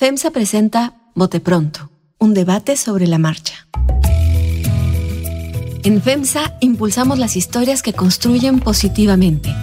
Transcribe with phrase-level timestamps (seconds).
[0.00, 3.66] FEMSA presenta Bote Pronto, un debate sobre la marcha.
[5.84, 9.54] En FEMSA impulsamos las historias que construyen positivamente.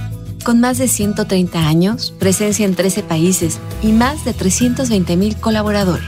[0.46, 6.06] Con más de 130 años, presencia en 13 países y más de 320 mil colaboradores.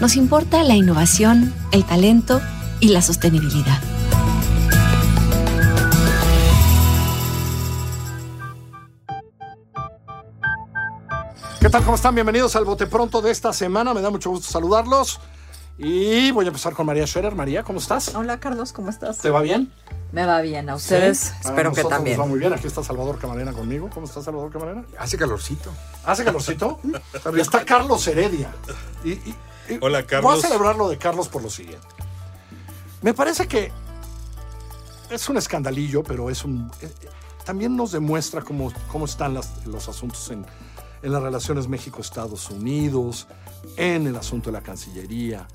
[0.00, 2.40] Nos importa la innovación, el talento
[2.80, 3.97] y la sostenibilidad.
[11.68, 11.84] ¿Qué tal?
[11.84, 12.14] ¿Cómo están?
[12.14, 13.92] Bienvenidos al Bote Pronto de esta semana.
[13.92, 15.20] Me da mucho gusto saludarlos.
[15.76, 17.34] Y voy a empezar con María Scherer.
[17.34, 18.14] María, ¿cómo estás?
[18.14, 19.18] Hola Carlos, ¿cómo estás?
[19.18, 19.70] ¿Te va bien?
[20.10, 21.32] Me va bien, a ustedes ¿Sí?
[21.44, 22.16] A espero que también.
[22.16, 22.54] Nos va muy bien.
[22.54, 23.90] Aquí está Salvador Camarena conmigo.
[23.92, 24.84] ¿Cómo está Salvador Camarena?
[24.98, 25.70] Hace calorcito.
[26.06, 26.80] ¿Hace calorcito?
[27.36, 28.50] y está Carlos Heredia.
[29.04, 29.34] Y, y-
[29.68, 30.42] y Hola, Voy Carlos.
[30.44, 31.86] a celebrar lo de Carlos por lo siguiente.
[33.02, 33.70] Me parece que
[35.10, 36.70] es un escandalillo, pero es un.
[36.80, 37.08] eh, eh,
[37.44, 40.46] también nos demuestra cómo, cómo están las- los asuntos en,
[41.02, 43.26] en las relaciones México-Estados Unidos,
[43.76, 45.46] en el asunto de la Cancillería.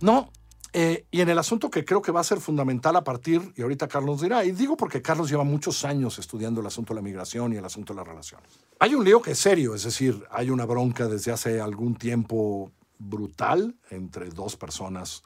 [0.00, 0.30] No,
[0.72, 3.62] eh, y en el asunto que creo que va a ser fundamental a partir, y
[3.62, 7.02] ahorita Carlos dirá, y digo porque Carlos lleva muchos años estudiando el asunto de la
[7.02, 8.48] migración y el asunto de las relaciones.
[8.78, 12.72] Hay un lío que es serio, es decir, hay una bronca desde hace algún tiempo
[12.98, 15.22] brutal entre dos personas,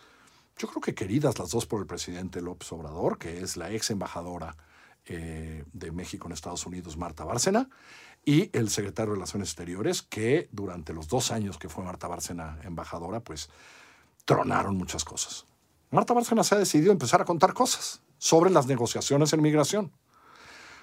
[0.59, 3.91] yo creo que queridas las dos por el presidente López Obrador, que es la ex
[3.91, 4.57] embajadora
[5.05, 7.69] eh, de México en Estados Unidos, Marta Bárcena,
[8.27, 12.59] y el secretario de Relaciones Exteriores, que durante los dos años que fue Marta Bárcena
[12.65, 13.49] embajadora, pues
[14.25, 15.47] tronaron muchas cosas.
[15.93, 19.93] Marta Bárcena se ha decidido empezar a contar cosas sobre las negociaciones en migración.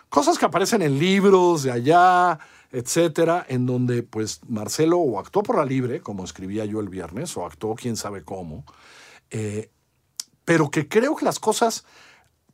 [0.08, 2.40] Cosas que aparecen en libros de allá,
[2.72, 7.36] etcétera, en donde pues Marcelo o actuó por la libre, como escribía yo el viernes,
[7.36, 8.64] o actuó quién sabe cómo,
[9.32, 9.70] eh,
[10.46, 11.84] pero que creo que las cosas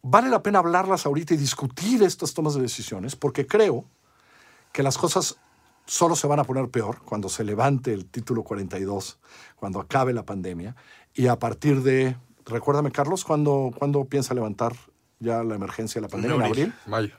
[0.01, 3.85] vale la pena hablarlas ahorita y discutir estas tomas de decisiones, porque creo
[4.71, 5.37] que las cosas
[5.85, 9.19] solo se van a poner peor cuando se levante el título 42,
[9.55, 10.75] cuando acabe la pandemia,
[11.13, 14.73] y a partir de, recuérdame Carlos, ¿cuándo, ¿cuándo piensa levantar
[15.19, 16.35] ya la emergencia de la pandemia?
[16.37, 16.73] ¿En abril?
[16.85, 17.15] Mayo.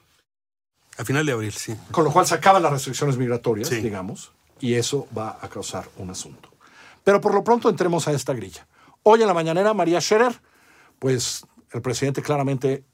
[0.98, 1.74] A final de abril, sí.
[1.90, 3.80] Con lo cual se acaban las restricciones migratorias, Sí.
[3.80, 6.50] digamos, y eso va a causar un asunto.
[7.02, 8.66] Pero por lo pronto entremos a esta grilla.
[9.02, 10.40] Hoy en la mañanera, María Scherer,
[10.98, 12.84] pues el presidente claramente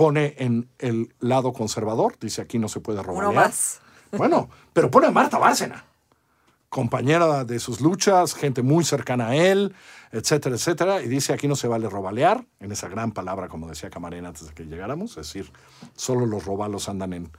[0.00, 3.34] pone en el lado conservador, dice aquí no se puede robar.
[3.34, 3.82] Más.
[4.12, 5.84] Bueno, pero pone a Marta Bárcena,
[6.68, 9.72] compañera de sus luchas, gente muy cercana a él,
[10.10, 13.88] etcétera, etcétera, y dice aquí no se vale robalear, en esa gran palabra, como decía
[13.88, 15.52] Camarena antes de que llegáramos, es decir,
[15.94, 17.30] solo los robalos andan en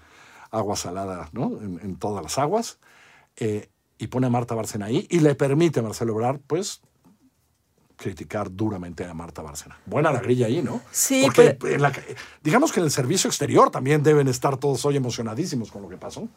[0.52, 1.48] agua salada, ¿no?
[1.62, 2.78] En, en todas las aguas,
[3.36, 6.82] eh, y pone a Marta Bárcena ahí, y le permite a Marcelo Obrar, pues,
[8.02, 9.78] criticar duramente a Marta Bárcena.
[9.86, 10.82] Buena la grilla ahí, ¿no?
[10.92, 11.94] Sí, Porque pero- en la-
[12.44, 15.98] digamos que en el servicio exterior también deben estar todos hoy emocionadísimos con lo que
[15.98, 16.28] pasó.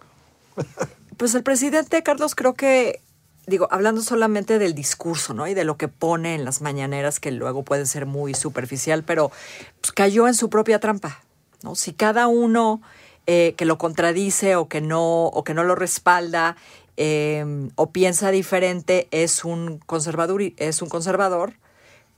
[1.16, 3.00] Pues el presidente Carlos creo que,
[3.46, 5.46] digo, hablando solamente del discurso, ¿no?
[5.46, 9.30] Y de lo que pone en las mañaneras, que luego puede ser muy superficial, pero
[9.80, 11.22] pues, cayó en su propia trampa,
[11.62, 11.76] ¿no?
[11.76, 12.82] Si cada uno
[13.28, 16.56] eh, que lo contradice o que no, o que no lo respalda
[16.96, 21.54] eh, o piensa diferente es un conservador, es un conservador,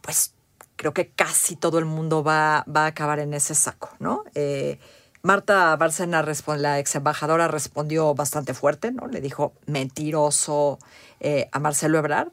[0.01, 0.35] pues
[0.77, 4.25] creo que casi todo el mundo va, va a acabar en ese saco, ¿no?
[4.35, 4.79] Eh,
[5.23, 6.25] Marta Bárcena,
[6.57, 9.09] la ex embajadora, respondió bastante fuerte, ¿no?
[9.09, 10.79] Le dijo mentiroso
[11.19, 12.29] eh, a Marcelo Ebrard.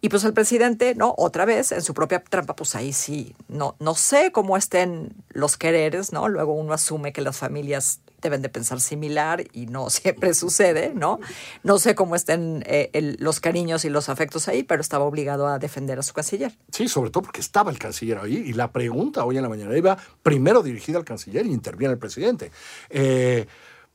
[0.00, 1.14] Y pues el presidente, ¿no?
[1.18, 5.58] Otra vez, en su propia trampa, pues ahí sí, no, no sé cómo estén los
[5.58, 6.28] quereres, ¿no?
[6.28, 11.20] Luego uno asume que las familias deben de pensar similar y no siempre sucede, ¿no?
[11.62, 15.58] No sé cómo estén eh, los cariños y los afectos ahí, pero estaba obligado a
[15.58, 16.52] defender a su canciller.
[16.70, 19.76] Sí, sobre todo porque estaba el canciller ahí y la pregunta hoy en la mañana
[19.76, 22.50] iba primero dirigida al canciller y interviene el presidente.
[22.88, 23.46] Eh,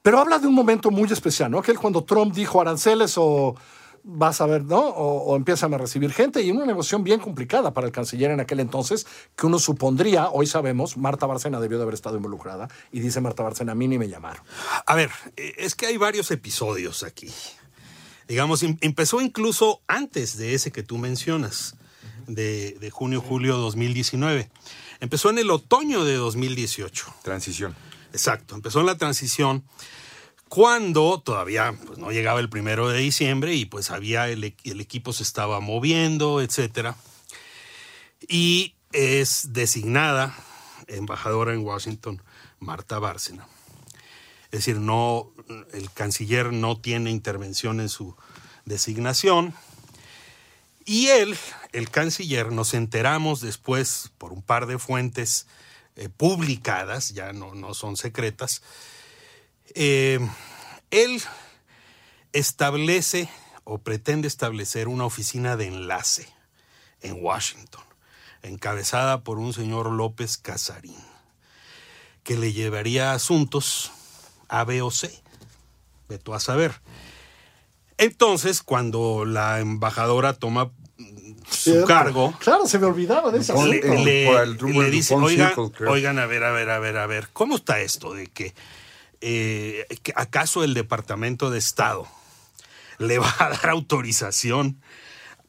[0.01, 1.59] pero habla de un momento muy especial, ¿no?
[1.59, 3.55] Aquel cuando Trump dijo aranceles o
[4.09, 4.79] vas a ver, ¿no?
[4.79, 8.39] O, o empiezan a recibir gente y una negociación bien complicada para el canciller en
[8.39, 13.01] aquel entonces que uno supondría, hoy sabemos, Marta Bárcena debió de haber estado involucrada y
[13.01, 14.41] dice Marta Bárcena, a mí ni me llamaron.
[14.85, 17.29] A ver, eh, es que hay varios episodios aquí.
[18.27, 21.75] Digamos, em- empezó incluso antes de ese que tú mencionas,
[22.27, 24.49] de, de junio-julio 2019.
[24.99, 27.13] Empezó en el otoño de 2018.
[27.23, 27.75] Transición.
[28.13, 29.63] Exacto, empezó en la transición
[30.49, 35.13] cuando todavía pues, no llegaba el primero de diciembre y pues había el, el equipo
[35.13, 36.95] se estaba moviendo, etcétera.
[38.27, 40.35] Y es designada
[40.87, 42.21] embajadora en Washington
[42.59, 43.47] Marta Bárcena.
[44.45, 45.31] Es decir, no,
[45.73, 48.15] el canciller no tiene intervención en su
[48.65, 49.53] designación.
[50.85, 51.37] Y él,
[51.73, 55.47] el canciller, nos enteramos después por un par de fuentes
[55.97, 58.61] eh, publicadas, ya no, no son secretas,
[59.75, 60.19] eh,
[60.91, 61.21] él
[62.33, 63.29] establece
[63.63, 66.27] o pretende establecer una oficina de enlace
[67.01, 67.83] en Washington,
[68.43, 70.95] encabezada por un señor López Casarín,
[72.23, 73.91] que le llevaría asuntos
[74.47, 75.11] A, B o C.
[76.09, 76.79] De tú a saber.
[77.97, 80.71] Entonces, cuando la embajadora toma
[81.49, 81.87] su Cierto.
[81.87, 83.41] cargo, Claro, se me olvidaba de.
[83.43, 85.91] Por- le, le de dice, DuPont oigan, Circle, creo".
[85.91, 88.53] oigan, a ver, a ver, a ver, a ver, ¿cómo está esto de que,
[89.21, 89.85] eh,
[90.15, 92.07] acaso el Departamento de Estado
[92.99, 94.81] le va a dar autorización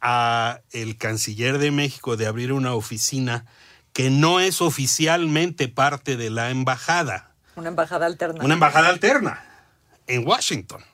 [0.01, 3.47] a el canciller de México de abrir una oficina
[3.93, 7.35] que no es oficialmente parte de la embajada?
[7.57, 8.45] Una embajada alterna.
[8.45, 9.45] Una embajada alterna
[10.07, 10.85] en Washington.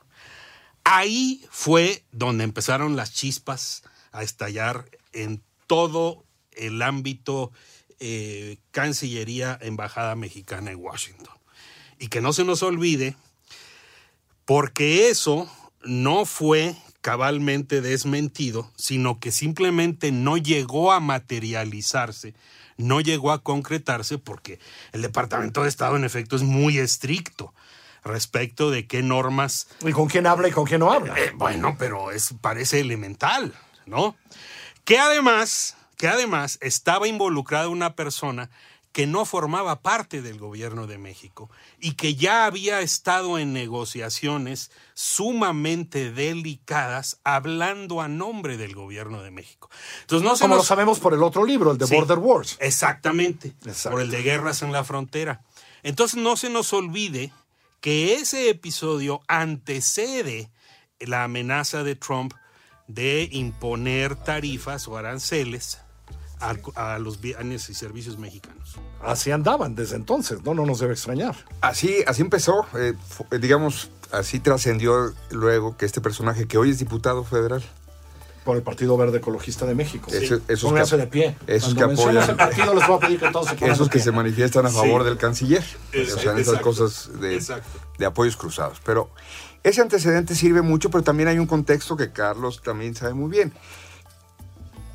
[0.85, 3.82] Ahí fue donde empezaron las chispas
[4.12, 7.53] a estallar en todo el ámbito
[8.00, 11.33] eh, Cancillería, Embajada Mexicana en Washington.
[12.04, 13.16] Y que no se nos olvide,
[14.44, 15.50] porque eso
[15.84, 22.34] no fue cabalmente desmentido, sino que simplemente no llegó a materializarse,
[22.76, 24.58] no llegó a concretarse, porque
[24.92, 27.54] el Departamento de Estado en efecto es muy estricto
[28.04, 31.18] respecto de qué normas ¿Y con quién habla y con quién no habla?
[31.18, 33.54] eh, bueno, pero es, parece elemental,
[33.86, 34.14] ¿no?
[34.84, 38.50] Que además, que además estaba involucrada una persona
[38.94, 41.50] que no formaba parte del gobierno de México
[41.81, 49.32] y que ya había estado en negociaciones sumamente delicadas hablando a nombre del gobierno de
[49.32, 49.69] México.
[50.02, 52.56] Entonces no se Como lo sabemos por el otro libro, el de Sí, Border Wars.
[52.61, 53.91] Exactamente, Exacto.
[53.96, 55.43] por el de guerras en la frontera.
[55.82, 57.32] Entonces no se nos olvide
[57.81, 60.52] que ese episodio antecede
[61.00, 62.32] la amenaza de Trump
[62.87, 65.81] de imponer tarifas o aranceles
[66.50, 68.76] al- a, los bienes y servicios mexicanos.
[69.02, 70.55] Así andaban desde entonces, ¿no?
[70.55, 71.35] No nos debe extrañar.
[71.61, 72.94] Así, así empezó, eh,
[73.31, 77.62] eh, digamos, así trascendió luego que este personaje que hoy es diputado federal.
[78.44, 80.11] Por el Partido Verde Ecologista de México.
[80.12, 81.35] Eso- esos Pónganse de pie.
[81.46, 83.94] esos Cuando que apoyan- ese partido les voy a pedir que todos se Esos que
[83.94, 84.02] pie.
[84.02, 85.08] se manifiestan a favor Sí.
[85.08, 85.62] del canciller.
[85.62, 86.61] o sea, en esas Exacto.
[86.62, 87.69] cosas de, Exacto.
[87.99, 88.81] de apoyos cruzados.
[88.85, 89.11] Pero
[89.62, 93.52] ese antecedente sirve mucho, pero también hay un contexto que Carlos también sabe muy bien.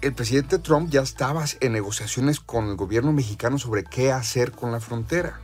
[0.02, 4.72] El presidente Trump ya estaba en negociaciones con el gobierno mexicano sobre qué hacer con
[4.72, 5.40] la frontera.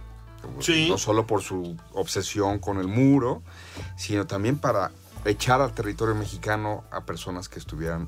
[0.60, 0.88] Sí.
[0.88, 3.42] No solo por su obsesión con el muro,
[3.98, 4.92] sino también para
[5.26, 8.08] echar al territorio mexicano a personas que estuvieran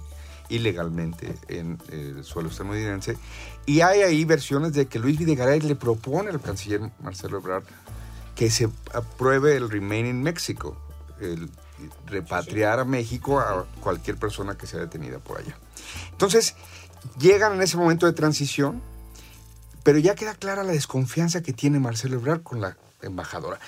[0.50, 3.18] ilegalmente en el suelo estadounidense.
[3.66, 7.66] Y hay ahí versiones de que Luis Videgaray le propone al canciller Marcelo Ebrard
[8.36, 10.78] que se apruebe el Remain in Mexico,
[11.20, 11.50] el
[12.06, 15.58] repatriar a México a cualquier persona que sea detenida por allá.
[16.12, 16.56] Entonces,
[17.20, 18.82] llegan en ese momento de transición,
[19.84, 23.60] pero ya queda clara la desconfianza que tiene Marcelo Ebrard con la embajadora.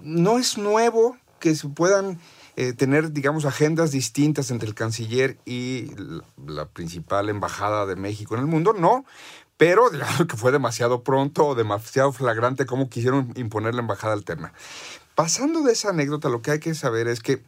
[0.00, 2.18] No es nuevo que se puedan
[2.56, 8.34] eh, tener, digamos, agendas distintas entre el canciller y la, la principal embajada de México
[8.34, 9.04] en el mundo, no,
[9.56, 14.52] pero digamos que fue demasiado pronto o demasiado flagrante cómo quisieron imponer la embajada alterna.
[15.16, 17.42] Pasando de esa anécdota, lo que hay que saber es que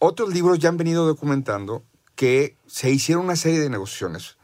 [0.00, 1.84] otros libros ya han venido documentando
[2.16, 4.38] que se hicieron una serie de negociaciones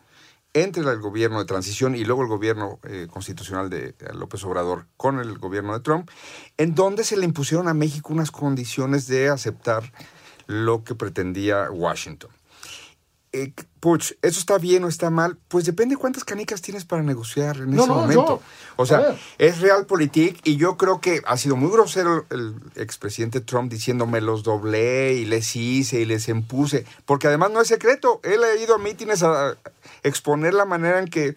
[0.55, 4.87] entre el gobierno de transición y luego el gobierno eh, constitucional de eh, López Obrador
[4.97, 6.09] con el gobierno de Trump,
[6.57, 9.93] en donde se le impusieron a México unas condiciones de aceptar
[10.47, 12.31] lo que pretendía Washington.
[13.33, 15.39] Eh, Puch, ¿eso está bien o está mal?
[15.49, 18.27] Pues depende cuántas canicas tienes para negociar en No, ese no, momento.
[18.27, 18.41] yo-
[18.77, 23.71] o sea, es realpolitik y yo creo que ha sido muy grosero el expresidente Trump
[23.71, 28.21] diciendo me los doblé y les hice y les impuse, porque además no es secreto,
[28.25, 29.57] él ha ido a mítines a
[30.03, 31.37] exponer la manera en que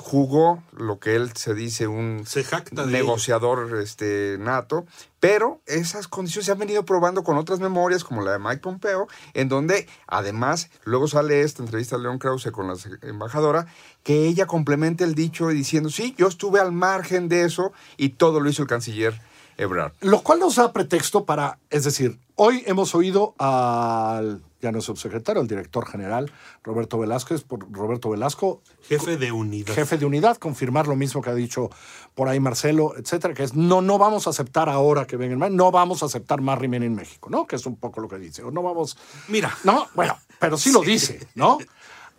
[0.00, 4.86] jugó lo que él se dice un Se jacta de negociador este, nato,
[5.24, 9.08] pero esas condiciones se han venido probando con otras memorias como la de Mike Pompeo,
[9.32, 13.66] en donde además luego sale esta entrevista de León Krause con la embajadora,
[14.02, 18.38] que ella complementa el dicho diciendo, sí, yo estuve al margen de eso y todo
[18.38, 19.18] lo hizo el canciller
[19.56, 19.92] Ebrard.
[20.02, 24.84] Lo cual nos da pretexto para, es decir, hoy hemos oído al, ya no es
[24.84, 29.74] subsecretario, el director general, Roberto Velázquez, por Roberto Velasco, Jefe de unidad.
[29.74, 31.70] jefe de unidad, confirmar lo mismo que ha dicho
[32.14, 35.50] por ahí Marcelo, etcétera, que es no, no vamos a aceptar ahora que vengan más,
[35.50, 37.46] no vamos a aceptar más Rimen en México, ¿no?
[37.46, 38.96] Que es un poco lo que dice, o no vamos,
[39.28, 41.58] Mira, no, bueno, pero sí lo dice, ¿no?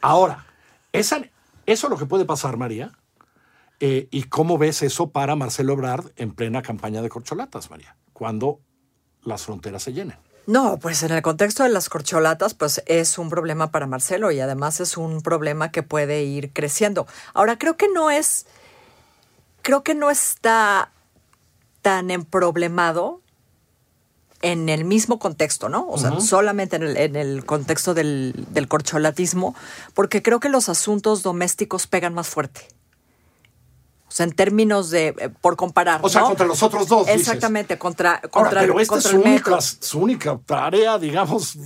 [0.01, 0.45] Ahora,
[0.91, 1.17] esa,
[1.65, 2.91] eso es lo que puede pasar, María,
[3.79, 7.95] eh, ¿y cómo ves eso para Marcelo Ebrard en plena campaña de corcholatas, María?
[8.13, 8.59] Cuando
[9.23, 10.17] las fronteras se llenen.
[10.47, 14.39] No, pues en el contexto de las corcholatas, pues es un problema para Marcelo y
[14.39, 17.07] además es un problema que puede ir creciendo.
[17.33, 18.45] Ahora, creo que no es,
[19.63, 20.91] creo que no está
[21.85, 23.21] tan emproblemado
[24.41, 25.87] en el mismo contexto, ¿no?
[25.87, 29.53] O sea, solamente en el, en el contexto del, del corcholatismo,
[29.93, 32.69] porque creo que los asuntos domésticos pegan más fuerte.
[34.15, 35.99] Sea, en términos de, eh, por comparar.
[36.01, 36.27] O sea, ¿no?
[36.27, 37.05] contra los otros dos.
[37.05, 37.19] dices.
[37.19, 39.61] Exactamente, contra, Ahora, contra, pero el, esta es su única, metro.
[39.61, 41.57] su única tarea, digamos,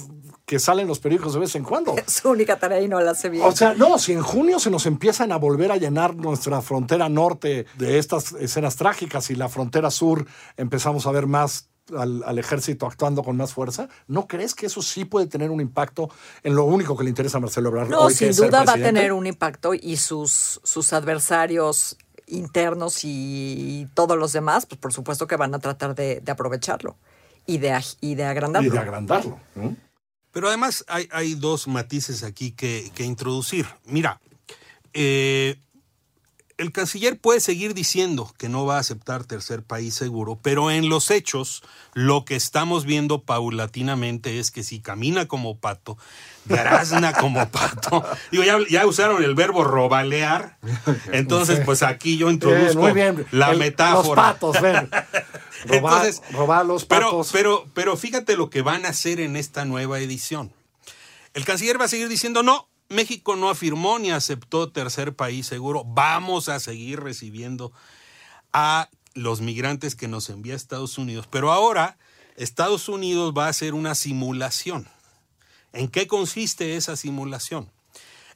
[0.47, 1.93] que salen los periódicos de vez en cuando.
[2.07, 3.45] Su única tarea y no la hace bien.
[3.45, 7.07] O sea, no, si en junio se nos empiezan a volver a llenar nuestra frontera
[7.07, 10.25] norte de estas escenas trágicas y la frontera sur
[10.57, 14.81] empezamos a ver más al, al ejército actuando con más fuerza, ¿no crees que eso
[14.81, 16.09] sí puede tener un impacto
[16.43, 17.89] en lo único que le interesa a Marcelo Ebrard?
[17.89, 21.97] No, hoy, sin duda va a tener un impacto y sus, sus adversarios
[22.29, 26.97] internos y todos los demás, pues por supuesto que van a tratar de, de aprovecharlo
[27.45, 28.67] y de, y de agrandarlo.
[28.67, 29.39] Y de agrandarlo.
[30.31, 33.65] Pero además hay, hay dos matices aquí que, que introducir.
[33.85, 34.21] Mira,
[34.93, 35.59] eh,
[36.59, 40.89] el canciller puede seguir diciendo que no va a aceptar tercer país seguro, pero en
[40.89, 41.63] los hechos
[41.93, 45.97] lo que estamos viendo paulatinamente es que si camina como pato,
[46.45, 48.03] grazna como pato.
[48.31, 50.57] Digo, ya, ya usaron el verbo robalear,
[51.11, 53.25] entonces pues aquí yo Bien, introduzco bien.
[53.31, 54.03] la El- metáfora.
[54.03, 54.89] Los patos, ven.
[55.65, 57.29] Robar, Entonces, robar los pero, patos.
[57.33, 60.53] pero, pero fíjate lo que van a hacer en esta nueva edición.
[61.33, 65.83] El canciller va a seguir diciendo, no, México no afirmó ni aceptó tercer país seguro.
[65.85, 67.71] Vamos a seguir recibiendo
[68.51, 71.27] a los migrantes que nos envía Estados Unidos.
[71.29, 71.97] Pero ahora
[72.35, 74.87] Estados Unidos va a hacer una simulación.
[75.71, 77.71] ¿En qué consiste esa simulación?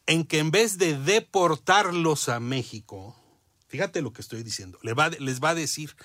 [0.06, 3.16] En que en vez de deportarlos a México,
[3.70, 5.96] fíjate lo que estoy diciendo, le va- les va a decir,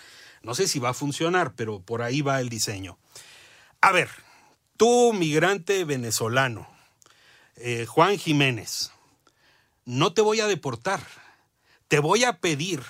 [0.43, 2.97] no sé si va a funcionar, pero por ahí va el diseño.
[3.81, 4.09] A ver,
[4.77, 6.69] tú migrante venezolano,
[7.61, 8.91] eh, Juan Jiménez,
[9.85, 11.01] no te voy a deportar,
[11.89, 12.83] te voy a pedir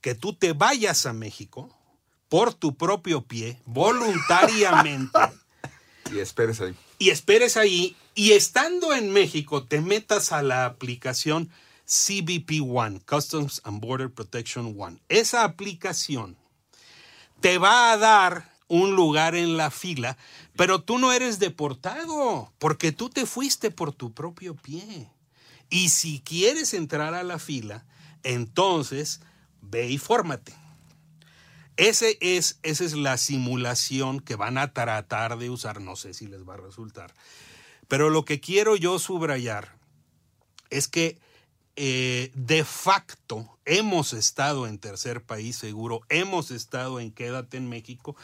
[0.00, 1.76] que tú te vayas a México
[2.28, 5.18] por tu propio pie, voluntariamente,
[6.12, 6.74] Y esperes ahí.
[6.98, 11.50] y esperes ahí, y estando en México, te metas a la aplicación
[11.86, 14.98] CBP One, Customs and Border Protection One.
[15.08, 16.36] Esa aplicación
[17.40, 20.16] te va a dar un lugar en la fila,
[20.56, 25.10] pero tú no eres deportado, porque tú te fuiste por tu propio pie.
[25.70, 27.84] Y si quieres entrar a la fila,
[28.22, 29.20] entonces
[29.60, 30.54] ve y fórmate.
[31.76, 35.80] Ese es, esa es la simulación que van a tratar de usar.
[35.80, 37.12] No sé si les va a resultar.
[37.88, 39.76] Pero lo que quiero yo subrayar
[40.70, 41.18] es que
[41.76, 48.14] eh, de facto hemos estado en tercer país seguro, hemos estado en quédate en México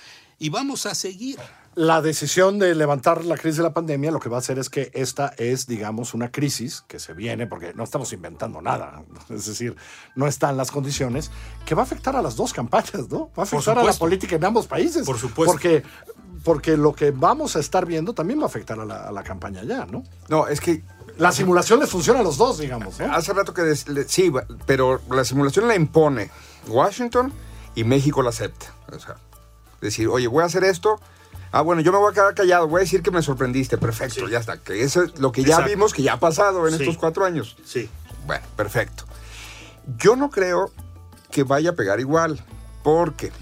[0.41, 1.39] y vamos a seguir.
[1.77, 4.69] La decisión de levantar la crisis de la pandemia lo que va a hacer es
[4.69, 9.47] que esta es, digamos, una crisis que se viene, porque no estamos inventando nada, es
[9.47, 9.77] decir,
[10.17, 11.31] no están las condiciones,
[11.65, 13.31] que va a afectar a las dos campañas, ¿no?
[13.39, 15.07] Va a afectar a la política en ambos países.
[15.07, 15.53] Por supuesto.
[15.53, 15.85] Porque,
[16.43, 19.23] porque lo que vamos a estar viendo también va a afectar a la, a la
[19.23, 20.03] campaña ya, ¿no?
[20.29, 20.83] No, es que
[21.19, 23.01] La simulación les funciona a los dos, digamos.
[23.01, 23.63] hace rato que...
[23.63, 24.33] des- le- sí,
[24.67, 26.31] pero la simulación la impone
[26.67, 27.33] Washington
[27.77, 28.67] y México la acepta.
[28.93, 29.17] O sea,
[29.81, 31.01] decir, oye, voy a hacer esto.
[31.53, 32.69] Ah, bueno, yo me voy a quedar callado.
[32.69, 33.77] Voy a decir que me sorprendiste.
[33.79, 34.59] Perfecto, ya está.
[34.59, 35.71] Que eso es lo que ya Exacto.
[35.71, 36.83] vimos que ya ha pasado en Sí.
[36.83, 37.57] estos cuatro años.
[37.65, 37.89] Sí.
[38.27, 39.05] Bueno, perfecto.
[39.99, 40.71] Yo no creo
[41.31, 42.45] que vaya a pegar igual,
[42.85, 43.33] porque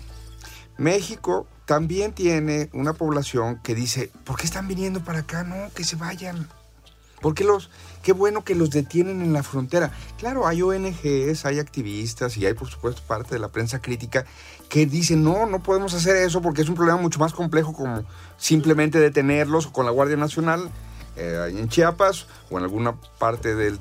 [0.78, 5.44] México también tiene una población que dice, ¿por qué están viniendo para acá?
[5.44, 6.48] No, que se vayan.
[7.20, 7.70] ¿Por qué los,
[8.02, 9.92] qué bueno que los detienen en la frontera?
[10.18, 14.24] Claro, hay ONGs, hay activistas y hay por supuesto parte de la prensa crítica
[14.68, 18.04] que dicen, no, no podemos hacer eso porque es un problema mucho más complejo como
[18.36, 20.70] simplemente detenerlos con la Guardia Nacional
[21.16, 23.80] eh, en Chiapas o en alguna parte del,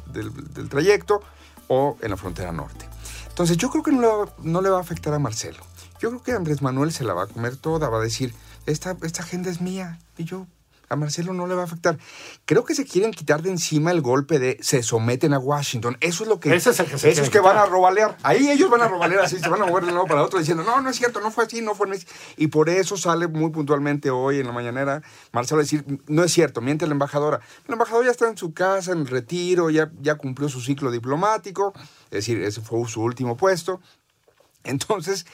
[0.69, 1.21] trayecto
[1.67, 2.87] o en la frontera norte.
[3.29, 5.59] Entonces yo creo que no le, va, no le va a afectar a Marcelo.
[5.99, 8.33] Yo creo que Andrés Manuel se la va a comer toda, va a decir,
[8.65, 10.47] esta, esta agenda es mía y yo
[10.89, 11.97] a Marcelo no le va a afectar.
[12.45, 15.97] Creo que se quieren quitar de encima el golpe de se someten a Washington.
[15.99, 16.55] Eso es lo que...
[16.55, 18.17] Ese es el que se Esos que van a robalear.
[18.23, 20.39] Ahí ellos van a robalear así, se van a mover de un lado para otro
[20.39, 22.05] diciendo, no, no es cierto, no fue así, no fue así.
[22.37, 25.01] Y por eso sale muy puntualmente hoy en la mañanera
[25.31, 27.41] Marcelo a decir, no es cierto, miente la embajadora.
[27.67, 31.73] La embajadora ya está en su casa, en retiro, ya, ya cumplió su ciclo diplomático,
[32.05, 33.81] es decir, ese fue su último puesto.
[34.63, 35.25] Entonces,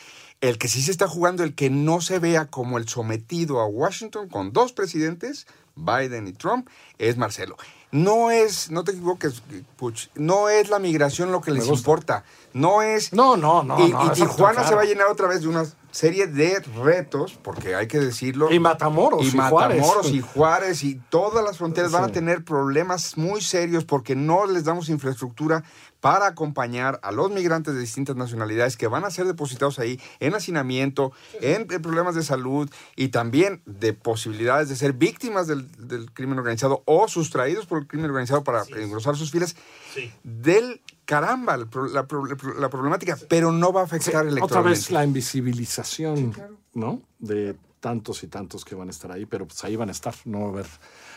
[0.43, 3.65] el que sí se está jugando, el que no se vea como el sometido a
[3.65, 5.47] Washington con dos presidentes,
[5.77, 7.55] Biden y Trump, es Marcelo.
[7.91, 9.41] No es, no te equivoques,
[9.77, 11.79] Puch, no es la migración lo que les gusta.
[11.79, 12.23] importa.
[12.51, 13.13] No es.
[13.13, 14.67] No, no, no, Y, no, Tijuana claro.
[14.67, 18.51] se va a llenar otra vez de unas serie de retos, porque hay que decirlo.
[18.51, 19.79] Y Matamoros y, y Juárez.
[19.79, 24.47] Matamoros y Juárez y todas las fronteras van a tener problemas muy serios porque no
[24.47, 25.63] les damos infraestructura
[26.01, 30.33] para acompañar a los migrantes de distintas nacionalidades que van a ser depositados ahí en
[30.33, 36.39] hacinamiento, en, problemas de salud y también de posibilidades de ser víctimas del, del crimen
[36.39, 39.55] organizado o sustraídos por el crimen organizado para engrosar sus filas.
[39.93, 40.11] Sí.
[40.23, 44.79] Del caramba la, pro- la problemática, pero no va a afectar Otra electoralmente.
[44.79, 46.33] vez la invisibilización,
[46.73, 47.01] ¿no?
[47.19, 50.13] De tantos y tantos que van a estar ahí, pero pues ahí van a estar.
[50.25, 50.65] No va a haber,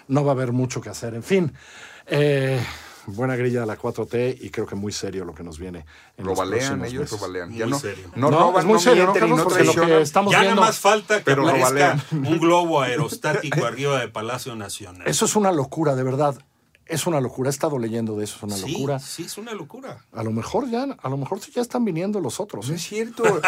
[0.08, 1.14] no va a haber mucho que hacer.
[1.14, 1.52] En fin,
[2.06, 2.60] eh,
[3.06, 5.86] buena grilla de la 4T y creo que muy serio lo que nos viene.
[6.16, 7.20] En los Robalean, próximos ellos meses.
[7.20, 7.48] robalean.
[7.50, 8.10] Muy Ya no, serio.
[8.16, 9.38] no, No, roban, es muy no serio, ¿no, mienten y Carlos?
[9.38, 10.02] no Porque lo que traicionan.
[10.02, 10.56] estamos ya viendo.
[10.56, 15.06] nada más falta que Pero aparezca un globo aerostático arriba del Palacio Nacional.
[15.06, 16.36] Eso es una locura, de verdad.
[16.86, 17.48] Es una locura.
[17.48, 18.98] He estado leyendo de eso, es una sí, locura.
[19.00, 20.04] sí, es una locura.
[20.12, 22.68] A lo mejor ya, a lo mejor ya están viniendo los otros.
[22.68, 22.76] No ¿eh?
[22.76, 23.24] es cierto.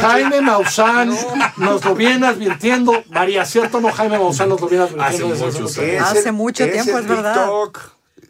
[0.00, 1.14] Jaime Maussan
[1.58, 2.92] nos lo viene advirtiendo.
[3.10, 3.92] María, ¿cierto o no?
[3.92, 5.34] Jaime Maussan nos lo viene advirtiendo.
[5.34, 6.04] Hace mucho tiempo.
[6.04, 7.34] Hace mucho tiempo, el es verdad.
[7.34, 7.78] TikTok.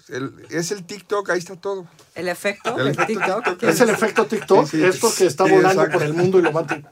[0.09, 1.87] El- es el TikTok, ahí está todo.
[2.14, 3.44] El efecto El efecto TikTok.
[3.44, 3.62] TikTok.
[3.71, 4.85] Es el efecto TikTok, Sí, sí.
[4.85, 5.99] esto que está Sí, volando exacto.
[5.99, 6.87] por el mundo y lo mantén.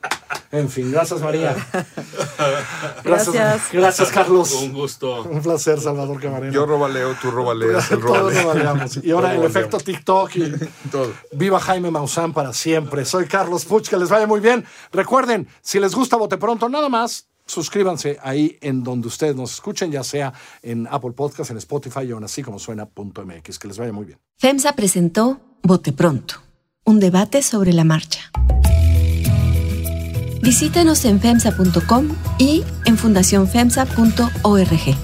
[0.53, 1.55] En fin, gracias María.
[3.05, 3.63] Gracias.
[3.73, 4.53] Gracias, Carlos.
[4.55, 5.23] Un gusto.
[5.23, 6.53] Un placer, Salvador Camarena.
[6.53, 8.43] Yo robaleo, tú robaleas, el Todos robaleo.
[8.43, 8.99] lo valeamos.
[9.03, 10.53] Y ahora el Todos efecto TikTok y
[10.91, 11.13] Todo.
[11.33, 13.05] viva Jaime Maussan para siempre.
[13.05, 14.65] Soy Carlos Puch, que les vaya muy bien.
[14.93, 17.27] Recuerden, si les gusta Bote Pronto, nada más.
[17.47, 22.19] Suscríbanse ahí en donde ustedes nos escuchen, ya sea en Apple Podcast, en Spotify o
[22.19, 23.59] en así como suena.mx.
[23.59, 24.19] Que les vaya muy bien.
[24.39, 26.37] FEMSA presentó Bote Pronto,
[26.85, 28.31] un debate sobre la marcha.
[30.43, 34.97] Visítanos en FEMSA.com y en fundacionfemsa.org.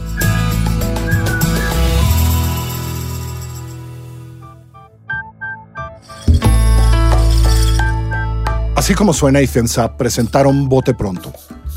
[8.75, 11.33] Así como suena y FEMSA presentaron Bote Pronto,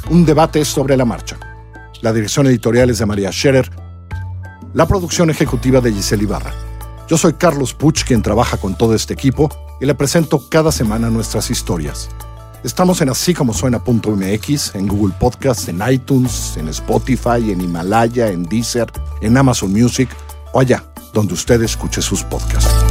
[0.10, 1.38] un debate sobre la marcha.
[2.02, 3.70] La dirección editorial es de María Scherer,
[4.74, 6.54] la producción ejecutiva de Giselle Ibarra.
[7.08, 9.50] Yo soy Carlos Puch, quien trabaja con todo este equipo,
[9.82, 12.10] y le presento cada semana nuestras historias.
[12.64, 13.54] Estamos en así como
[14.76, 20.10] en Google Podcasts, en iTunes, en Spotify, en Himalaya, en Deezer, en Amazon Music
[20.52, 22.89] o allá donde usted escuche sus podcasts.